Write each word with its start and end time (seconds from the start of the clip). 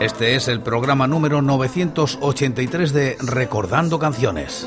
Este 0.00 0.34
es 0.34 0.48
el 0.48 0.62
programa 0.62 1.06
número 1.06 1.42
983 1.42 2.94
de 2.94 3.18
Recordando 3.20 3.98
Canciones. 3.98 4.66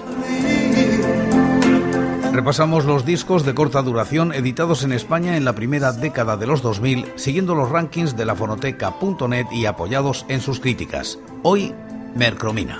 Repasamos 2.32 2.86
los 2.86 3.04
discos 3.04 3.44
de 3.44 3.56
corta 3.56 3.82
duración 3.82 4.32
editados 4.32 4.84
en 4.84 4.92
España 4.94 5.36
en 5.36 5.44
la 5.44 5.54
primera 5.54 5.92
década 5.92 6.38
de 6.38 6.46
los 6.46 6.62
2000, 6.62 7.14
siguiendo 7.16 7.56
los 7.56 7.70
rankings 7.70 8.16
de 8.16 8.26
la 8.26 8.36
fonoteca.net 8.36 9.48
y 9.52 9.66
apoyados 9.66 10.24
en 10.30 10.40
sus 10.40 10.60
críticas. 10.60 11.18
Hoy, 11.42 11.74
Mercromina. 12.14 12.80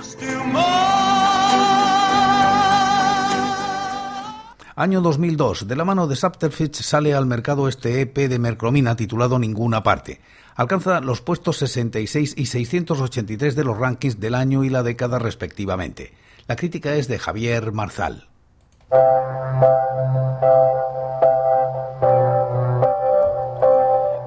Año 4.76 5.00
2002, 5.02 5.68
de 5.68 5.76
la 5.76 5.84
mano 5.84 6.08
de 6.08 6.16
Subterfuge 6.16 6.82
sale 6.82 7.14
al 7.14 7.26
mercado 7.26 7.68
este 7.68 8.00
EP 8.00 8.16
de 8.28 8.40
Mercromina 8.40 8.96
titulado 8.96 9.38
Ninguna 9.38 9.84
Parte. 9.84 10.20
Alcanza 10.56 11.00
los 11.00 11.20
puestos 11.20 11.58
66 11.58 12.34
y 12.36 12.46
683 12.46 13.54
de 13.54 13.62
los 13.62 13.78
rankings 13.78 14.18
del 14.18 14.34
año 14.34 14.64
y 14.64 14.70
la 14.70 14.82
década 14.82 15.20
respectivamente. 15.20 16.12
La 16.48 16.56
crítica 16.56 16.96
es 16.96 17.06
de 17.06 17.20
Javier 17.20 17.70
Marzal. 17.70 18.26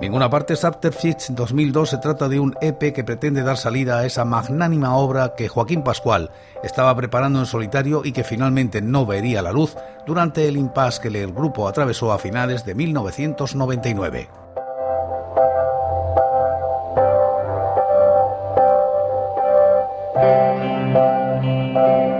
Ninguna 0.07 0.29
parte 0.29 0.55
Subterfuge 0.55 1.17
2002 1.31 1.89
se 1.89 1.97
trata 1.97 2.29
de 2.29 2.39
un 2.39 2.55
EP 2.61 2.93
que 2.93 3.03
pretende 3.03 3.43
dar 3.43 3.57
salida 3.57 3.99
a 3.99 4.05
esa 4.05 4.23
magnánima 4.23 4.95
obra 4.95 5.33
que 5.35 5.49
Joaquín 5.49 5.83
Pascual 5.83 6.31
estaba 6.63 6.95
preparando 6.95 7.39
en 7.39 7.45
solitario 7.45 8.03
y 8.05 8.13
que 8.13 8.23
finalmente 8.23 8.81
no 8.81 9.05
vería 9.05 9.41
la 9.41 9.51
luz 9.51 9.75
durante 10.05 10.47
el 10.47 10.55
impasse 10.55 11.01
que 11.01 11.09
el 11.09 11.33
grupo 11.33 11.67
atravesó 11.67 12.13
a 12.13 12.19
finales 12.19 12.63
de 12.63 12.73
1999. 12.75 14.29
Ninguna 21.73 22.16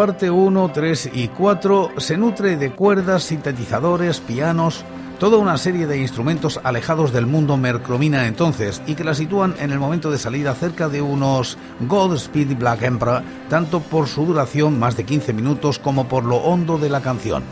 parte 0.00 0.30
1, 0.30 0.70
3 0.72 1.10
y 1.12 1.28
4 1.28 1.90
se 1.98 2.16
nutre 2.16 2.56
de 2.56 2.72
cuerdas, 2.72 3.22
sintetizadores, 3.22 4.20
pianos, 4.20 4.82
toda 5.18 5.36
una 5.36 5.58
serie 5.58 5.86
de 5.86 5.98
instrumentos 5.98 6.58
alejados 6.64 7.12
del 7.12 7.26
mundo 7.26 7.58
mercromina 7.58 8.26
entonces 8.26 8.80
y 8.86 8.94
que 8.94 9.04
la 9.04 9.12
sitúan 9.12 9.54
en 9.60 9.72
el 9.72 9.78
momento 9.78 10.10
de 10.10 10.16
salida 10.16 10.54
cerca 10.54 10.88
de 10.88 11.02
unos 11.02 11.58
Godspeed 11.80 12.56
Black 12.56 12.80
Emperor, 12.80 13.22
tanto 13.50 13.80
por 13.80 14.08
su 14.08 14.24
duración, 14.24 14.78
más 14.78 14.96
de 14.96 15.04
15 15.04 15.34
minutos, 15.34 15.78
como 15.78 16.08
por 16.08 16.24
lo 16.24 16.36
hondo 16.36 16.78
de 16.78 16.88
la 16.88 17.02
canción. 17.02 17.42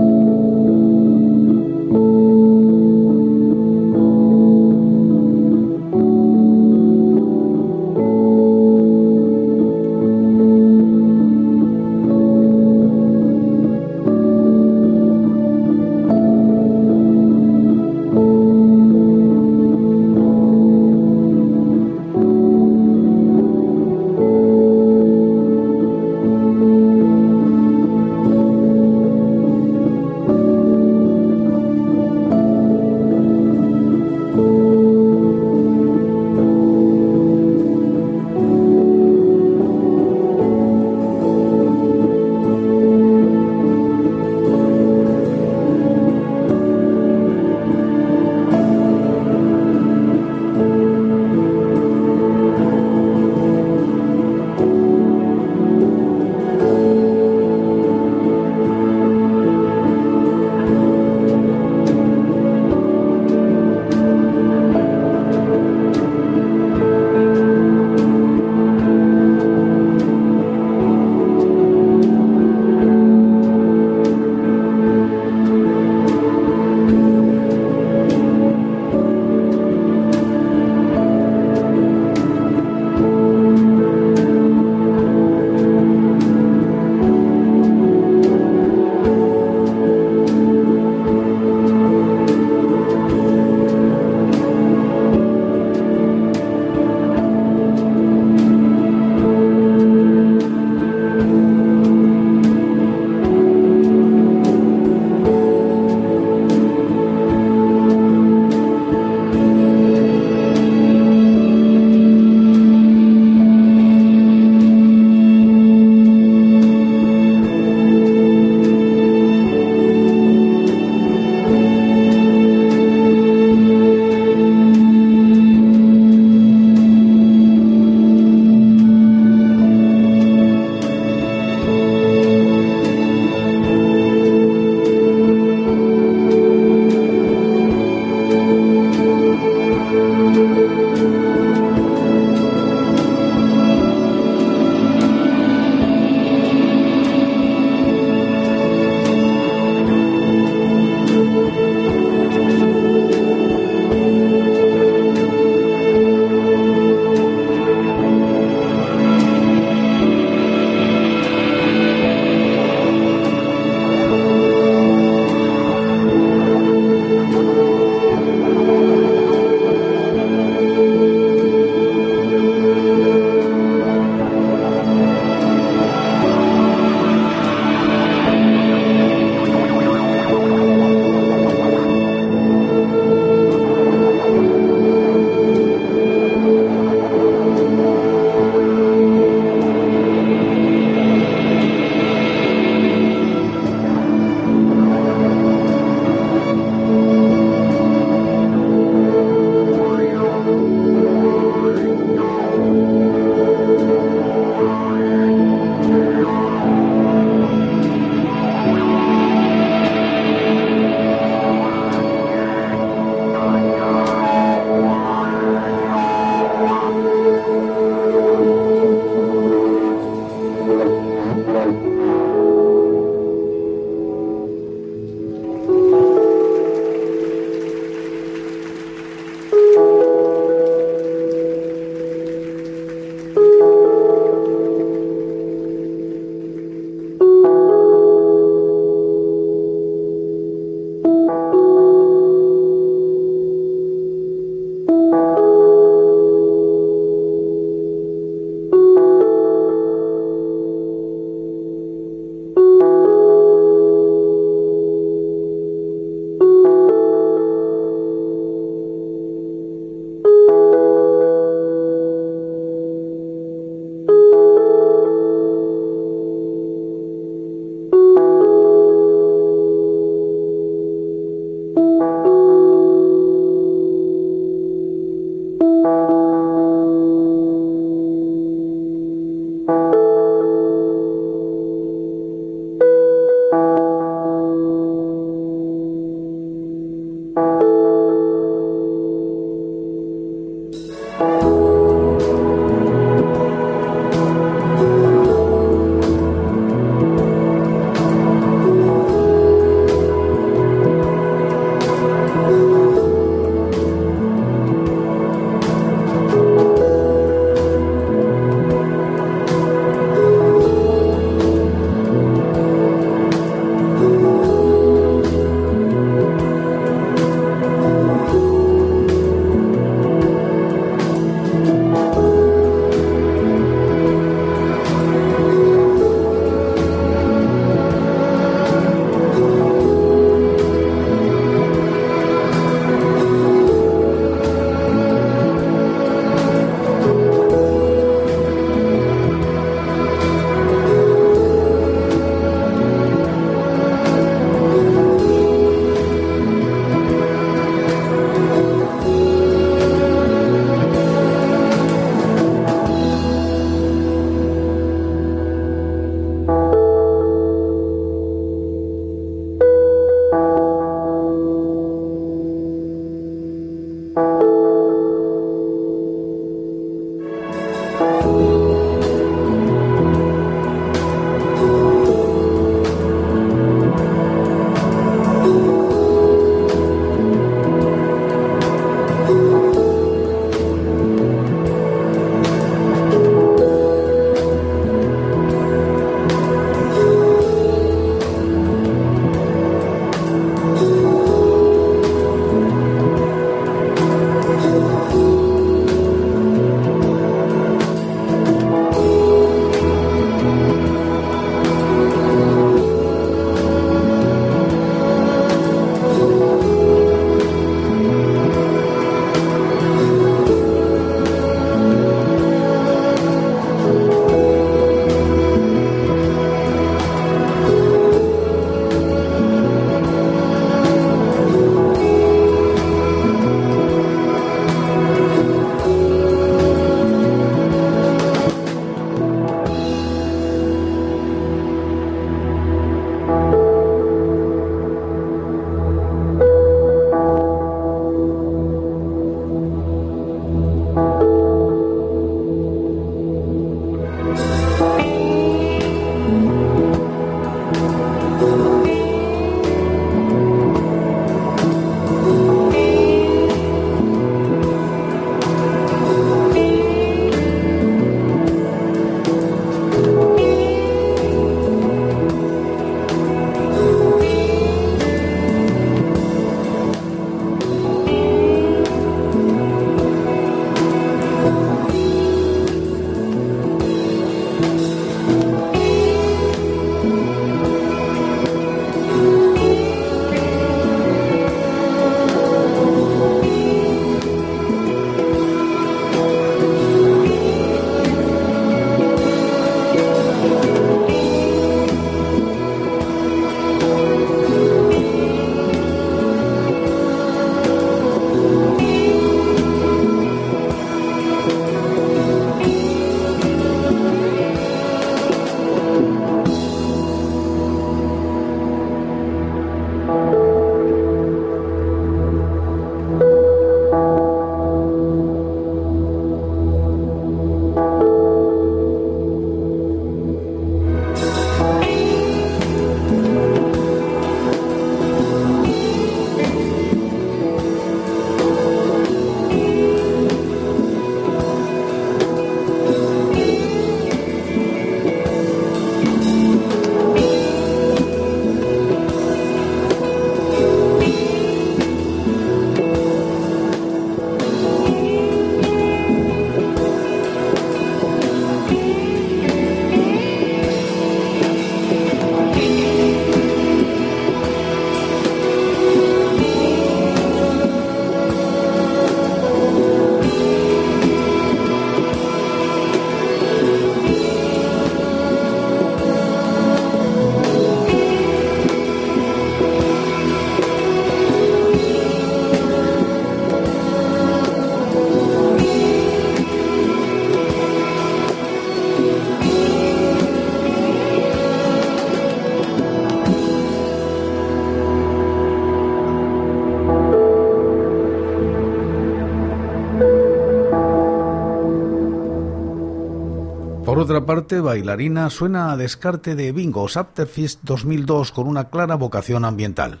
Por 593.94 594.02
otra 594.02 594.26
parte, 594.26 594.58
Bailarina 594.58 595.30
suena 595.30 595.70
a 595.70 595.76
descarte 595.76 596.34
de 596.34 596.50
Bingos 596.50 596.96
Afterfist 596.96 597.60
2002 597.62 598.32
con 598.32 598.48
una 598.48 598.68
clara 598.68 598.96
vocación 598.96 599.44
ambiental. 599.44 600.00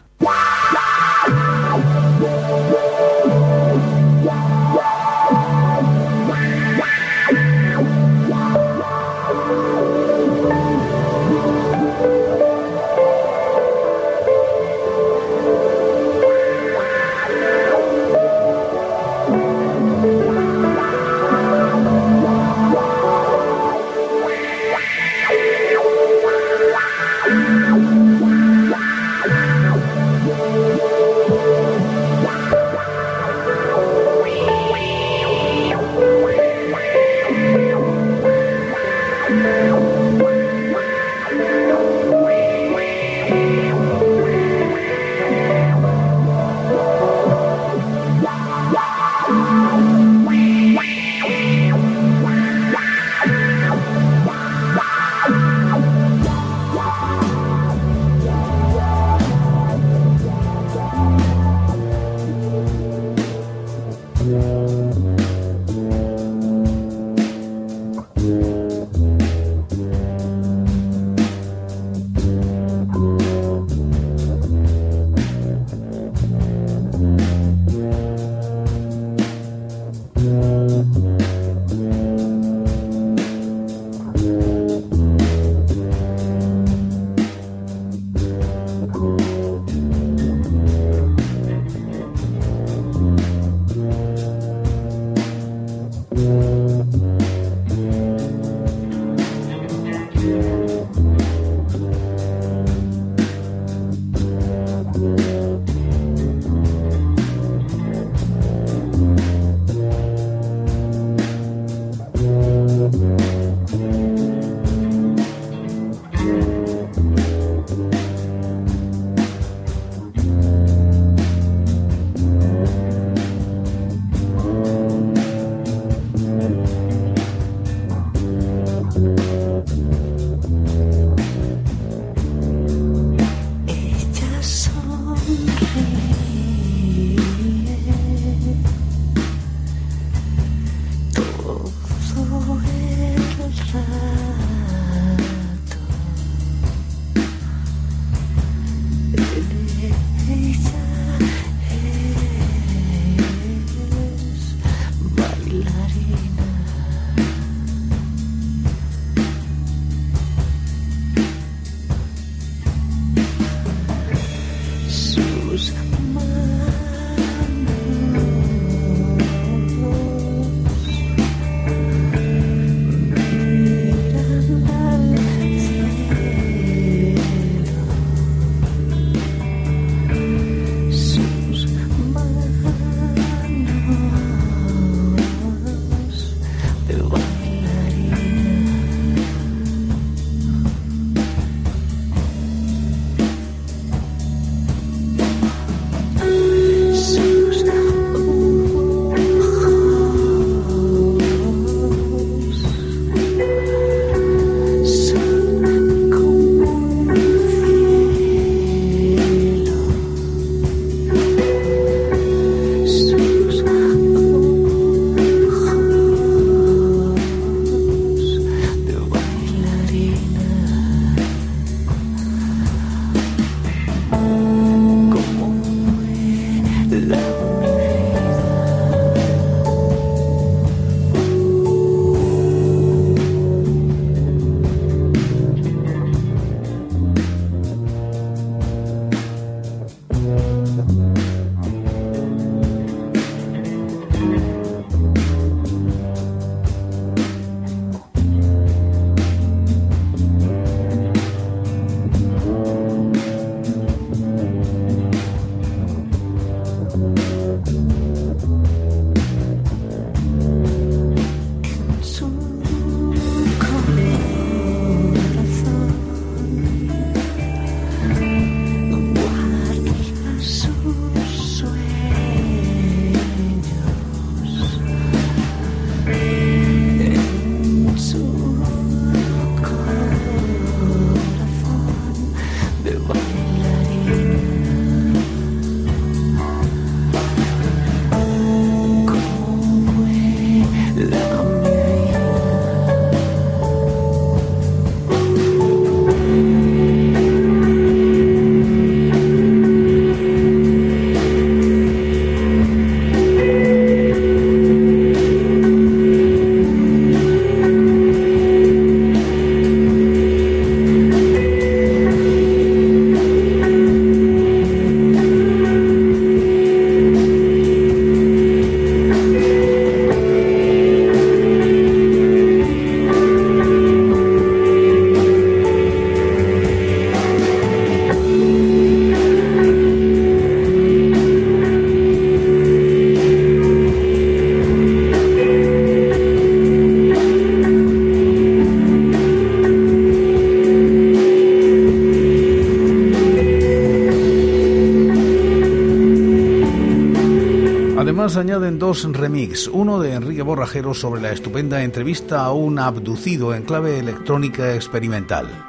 Ellos 348.34 348.36
añaden 348.36 348.80
dos 348.80 349.04
remix, 349.12 349.68
uno 349.68 350.00
de 350.00 350.14
Enrique 350.14 350.42
Borrajero 350.42 350.92
sobre 350.92 351.20
la 351.20 351.30
estupenda 351.30 351.84
entrevista 351.84 352.44
a 352.44 352.52
un 352.52 352.80
abducido 352.80 353.54
en 353.54 353.62
clave 353.62 354.00
electrónica 354.00 354.74
experimental. 354.74 355.63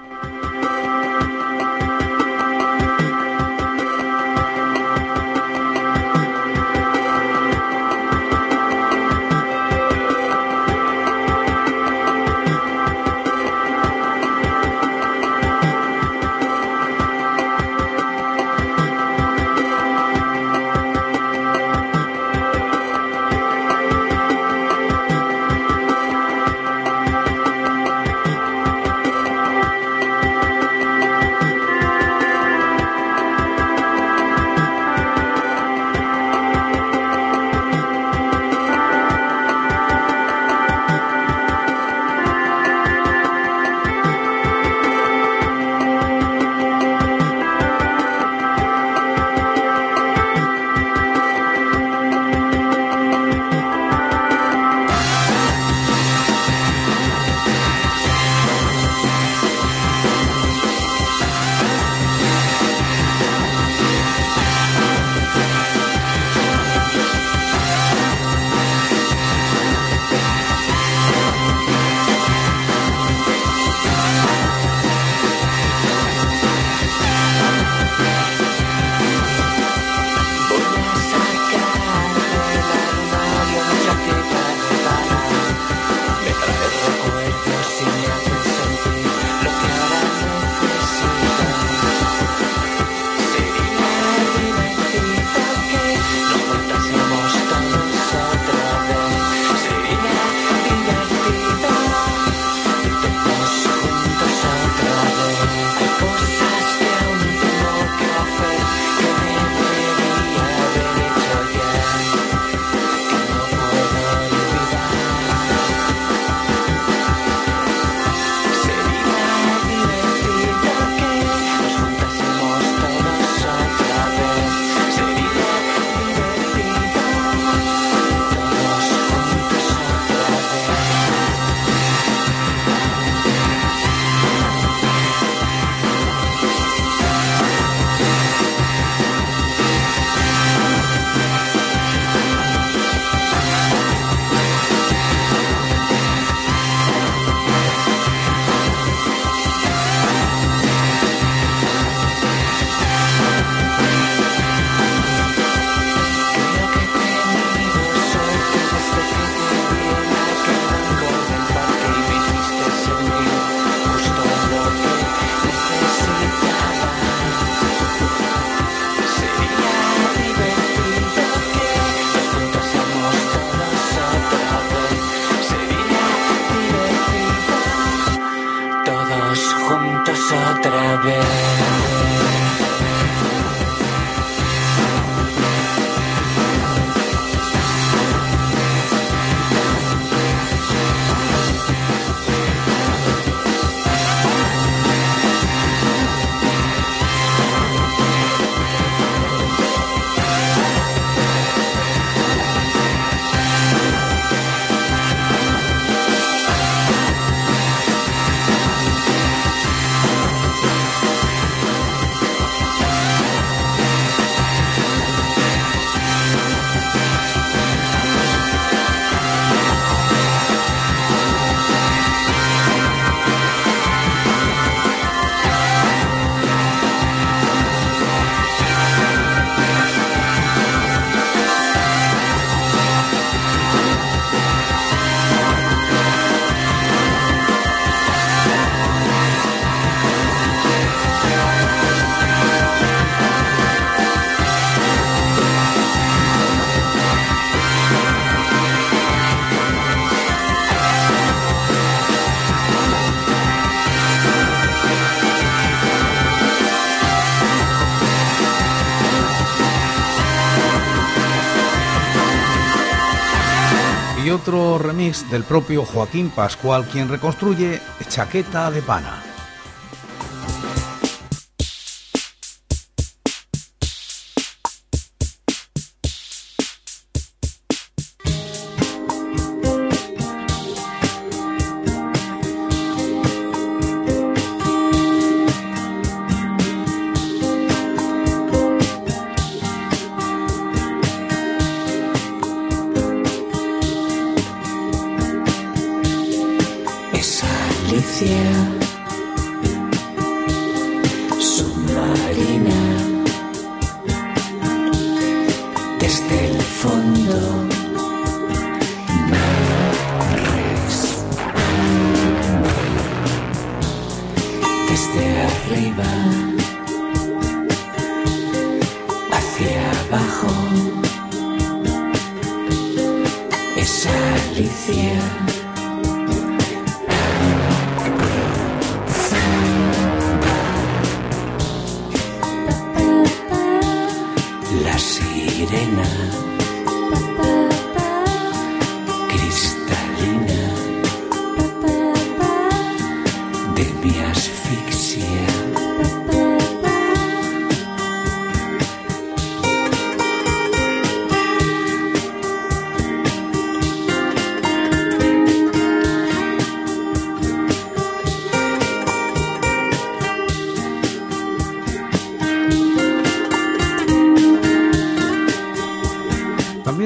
Otro 264.46 264.78
remix 264.78 265.28
del 265.32 265.44
propio 265.44 265.84
Joaquín 265.86 266.30
Pascual, 266.30 266.86
quien 266.86 267.10
reconstruye 267.10 267.82
Chaqueta 268.08 268.70
de 268.70 268.84
Pana. 268.84 269.35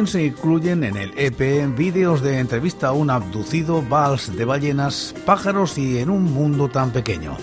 Se 0.06 0.26
incluyen 0.26 0.84
en 0.84 0.98
el 0.98 1.14
EP 1.18 1.76
vídeos 1.76 2.22
de 2.22 2.40
entrevista 2.40 2.90
a 2.90 2.92
un 2.92 3.10
abducido, 3.10 3.82
vals 3.82 4.36
de 4.36 4.44
ballenas, 4.44 5.16
pájaros 5.26 5.78
y 5.78 6.00
en 6.00 6.10
un 6.10 6.24
mundo 6.24 6.68
tan 6.68 6.92
pequeño. 6.92 7.38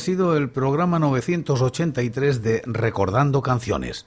Ha 0.00 0.02
sido 0.02 0.34
el 0.34 0.48
programa 0.48 0.98
983 0.98 2.42
de 2.42 2.62
Recordando 2.64 3.42
Canciones. 3.42 4.06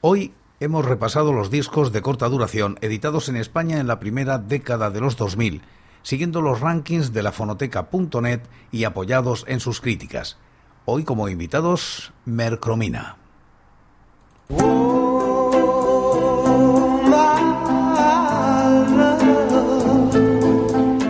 Hoy 0.00 0.32
hemos 0.58 0.86
repasado 0.86 1.34
los 1.34 1.50
discos 1.50 1.92
de 1.92 2.00
corta 2.00 2.30
duración 2.30 2.78
editados 2.80 3.28
en 3.28 3.36
España 3.36 3.78
en 3.78 3.86
la 3.86 4.00
primera 4.00 4.38
década 4.38 4.88
de 4.88 5.02
los 5.02 5.18
2000, 5.18 5.60
siguiendo 6.02 6.40
los 6.40 6.60
rankings 6.60 7.12
de 7.12 7.22
la 7.22 7.30
fonoteca.net 7.30 8.40
y 8.72 8.84
apoyados 8.84 9.44
en 9.46 9.60
sus 9.60 9.82
críticas. 9.82 10.38
Hoy 10.86 11.04
como 11.04 11.28
invitados, 11.28 12.14
Mercromina. 12.24 13.18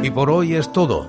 Y 0.03 0.11
por 0.11 0.29
hoy 0.29 0.57
es 0.57 0.73
todo. 0.73 1.09